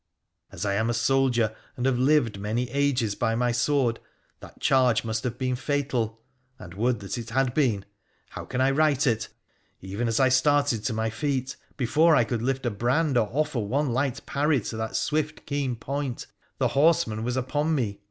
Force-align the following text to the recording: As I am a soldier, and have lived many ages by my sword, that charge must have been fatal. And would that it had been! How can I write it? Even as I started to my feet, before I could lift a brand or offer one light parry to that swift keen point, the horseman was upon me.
As 0.51 0.65
I 0.65 0.73
am 0.73 0.89
a 0.89 0.95
soldier, 0.95 1.55
and 1.77 1.85
have 1.85 1.99
lived 1.99 2.39
many 2.39 2.71
ages 2.71 3.13
by 3.13 3.35
my 3.35 3.51
sword, 3.51 3.99
that 4.39 4.59
charge 4.59 5.03
must 5.03 5.23
have 5.23 5.37
been 5.37 5.55
fatal. 5.55 6.23
And 6.57 6.73
would 6.73 7.01
that 7.01 7.19
it 7.19 7.29
had 7.29 7.53
been! 7.53 7.85
How 8.29 8.45
can 8.45 8.61
I 8.61 8.71
write 8.71 9.05
it? 9.05 9.27
Even 9.79 10.07
as 10.07 10.19
I 10.19 10.27
started 10.29 10.83
to 10.85 10.93
my 10.93 11.11
feet, 11.11 11.55
before 11.77 12.15
I 12.15 12.23
could 12.23 12.41
lift 12.41 12.65
a 12.65 12.71
brand 12.71 13.15
or 13.15 13.27
offer 13.31 13.59
one 13.59 13.91
light 13.93 14.25
parry 14.25 14.59
to 14.61 14.77
that 14.77 14.95
swift 14.95 15.45
keen 15.45 15.75
point, 15.75 16.25
the 16.57 16.69
horseman 16.69 17.21
was 17.23 17.37
upon 17.37 17.75
me. 17.75 17.99